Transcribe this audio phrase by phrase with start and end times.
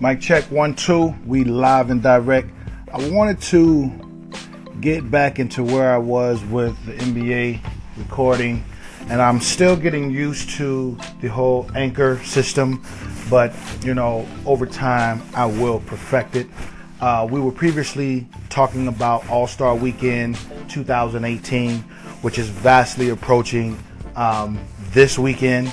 [0.00, 1.14] Mic check one, two.
[1.24, 2.48] We live and direct.
[2.92, 3.92] I wanted to
[4.80, 7.60] get back into where I was with the NBA
[7.96, 8.64] recording,
[9.08, 12.82] and I'm still getting used to the whole anchor system,
[13.30, 13.54] but
[13.84, 16.48] you know, over time, I will perfect it.
[17.00, 20.36] Uh, we were previously talking about All Star Weekend
[20.68, 21.78] 2018,
[22.22, 23.78] which is vastly approaching
[24.16, 24.58] um,
[24.90, 25.72] this weekend,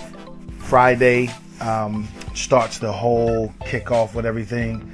[0.59, 1.31] Friday.
[1.59, 4.91] Um, starts the whole kickoff with everything.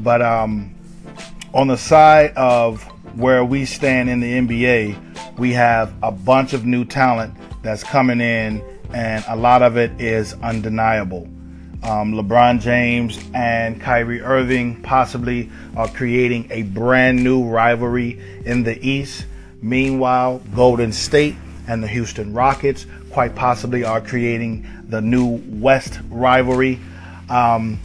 [0.00, 0.74] But um,
[1.54, 2.82] on the side of
[3.16, 8.20] where we stand in the NBA, we have a bunch of new talent that's coming
[8.20, 8.62] in,
[8.92, 11.28] and a lot of it is undeniable.
[11.82, 18.84] Um, LeBron James and Kyrie Irving possibly are creating a brand new rivalry in the
[18.84, 19.26] East.
[19.62, 21.36] Meanwhile, Golden State
[21.68, 26.80] and the Houston Rockets quite possibly are creating the new West rivalry.
[27.28, 27.78] Um,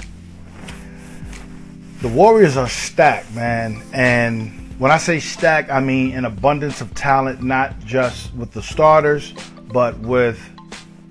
[2.01, 3.81] the Warriors are stacked, man.
[3.93, 8.61] And when I say stacked, I mean an abundance of talent, not just with the
[8.61, 9.33] starters,
[9.71, 10.39] but with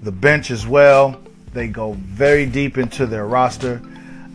[0.02, 1.20] the bench as well.
[1.52, 3.82] They go very deep into their roster.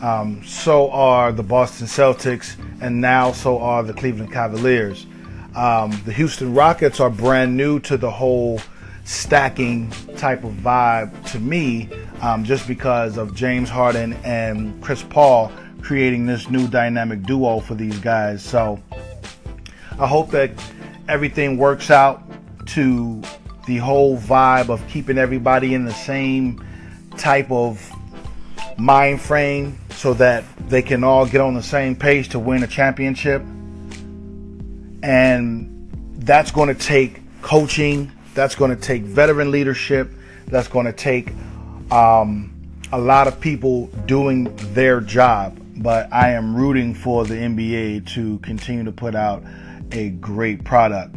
[0.01, 5.07] Um, so are the Boston Celtics, and now so are the Cleveland Cavaliers.
[5.57, 8.61] Um, the Houston Rockets are brand new to the whole
[9.05, 11.89] stacking type of vibe to me,
[12.21, 17.73] um, just because of James Harden and Chris Paul creating this new dynamic duo for
[17.73, 18.43] these guys.
[18.43, 18.79] So
[19.99, 20.51] I hope that
[21.09, 22.21] everything works out
[22.67, 23.23] to
[23.65, 26.63] the whole vibe of keeping everybody in the same
[27.17, 27.91] type of
[28.77, 32.67] mind frame so that they can all get on the same page to win a
[32.67, 33.41] championship.
[35.03, 40.11] And that's going to take coaching, that's going to take veteran leadership,
[40.47, 41.31] that's going to take
[41.91, 42.53] um,
[42.91, 45.59] a lot of people doing their job.
[45.77, 49.43] But I am rooting for the NBA to continue to put out
[49.91, 51.15] a great product.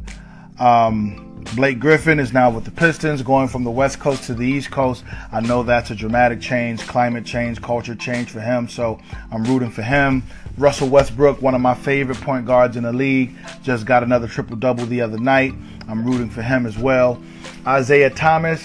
[0.59, 4.47] Um, Blake Griffin is now with the Pistons, going from the West Coast to the
[4.47, 5.03] East Coast.
[5.33, 9.01] I know that's a dramatic change, climate change, culture change for him, so
[9.33, 10.23] I'm rooting for him.
[10.57, 14.55] Russell Westbrook, one of my favorite point guards in the league, just got another triple
[14.55, 15.53] double the other night.
[15.89, 17.21] I'm rooting for him as well.
[17.67, 18.65] Isaiah Thomas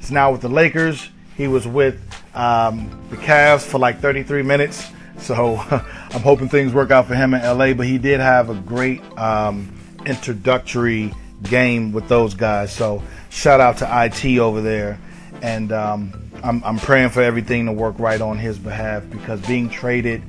[0.00, 1.10] is now with the Lakers.
[1.36, 2.00] He was with
[2.34, 4.86] um, the Cavs for like 33 minutes,
[5.18, 5.56] so
[6.10, 7.74] I'm hoping things work out for him in LA.
[7.74, 9.70] But he did have a great um,
[10.06, 11.12] introductory
[11.42, 12.74] game with those guys.
[12.74, 14.98] So shout out to IT over there,
[15.42, 19.68] and um, I'm, I'm praying for everything to work right on his behalf because being
[19.68, 20.22] traded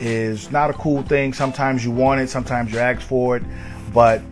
[0.00, 1.32] is not a cool thing.
[1.32, 3.42] Sometimes you want it, sometimes you ask for it,
[3.92, 4.22] but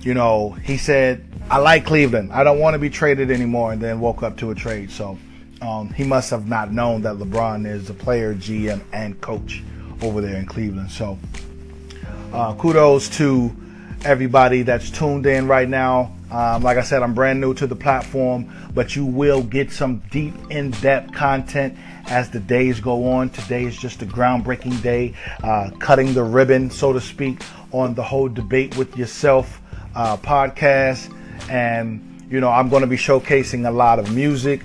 [0.00, 2.32] you know he said I like Cleveland.
[2.32, 4.90] I don't want to be traded anymore, and then woke up to a trade.
[4.90, 5.18] So.
[5.60, 9.62] Um, he must have not known that LeBron is the player, GM, and coach
[10.02, 10.90] over there in Cleveland.
[10.90, 11.18] So,
[12.32, 13.54] uh, kudos to
[14.04, 16.12] everybody that's tuned in right now.
[16.30, 20.02] Um, like I said, I'm brand new to the platform, but you will get some
[20.10, 21.76] deep, in depth content
[22.06, 23.30] as the days go on.
[23.30, 28.02] Today is just a groundbreaking day, uh, cutting the ribbon, so to speak, on the
[28.02, 29.60] whole debate with yourself
[29.94, 31.14] uh, podcast.
[31.50, 34.62] And, you know, I'm going to be showcasing a lot of music,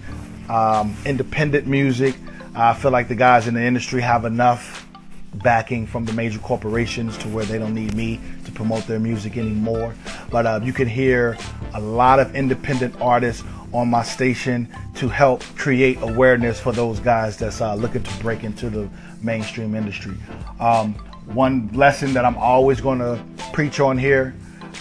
[0.50, 2.16] um, independent music.
[2.56, 4.88] I feel like the guys in the industry have enough
[5.36, 9.38] backing from the major corporations to where they don't need me to promote their music
[9.38, 9.94] anymore.
[10.30, 11.38] But uh, you can hear
[11.74, 13.44] a lot of independent artists
[13.74, 18.44] on my station to help create awareness for those guys that's uh, looking to break
[18.44, 18.90] into the
[19.22, 20.16] mainstream industry.
[20.60, 20.94] Um,
[21.26, 23.22] one lesson that I'm always going to
[23.52, 24.34] preach on here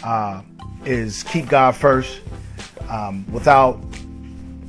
[0.04, 0.42] uh,
[0.84, 2.20] is keep God first.
[2.88, 3.80] Um, without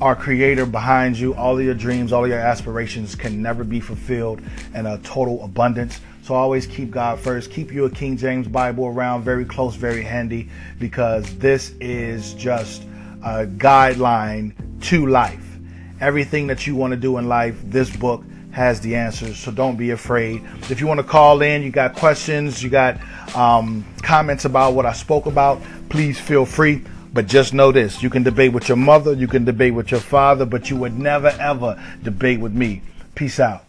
[0.01, 1.33] our creator behind you.
[1.35, 4.41] All of your dreams, all of your aspirations can never be fulfilled
[4.73, 5.99] in a total abundance.
[6.21, 7.51] So always keep God first.
[7.51, 12.83] Keep your King James Bible around, very close, very handy, because this is just
[13.23, 15.43] a guideline to life.
[15.99, 19.37] Everything that you want to do in life, this book has the answers.
[19.37, 20.43] So don't be afraid.
[20.69, 22.99] If you want to call in, you got questions, you got
[23.35, 26.83] um, comments about what I spoke about, please feel free.
[27.17, 29.99] But just know this you can debate with your mother, you can debate with your
[29.99, 32.83] father, but you would never ever debate with me.
[33.15, 33.66] Peace out.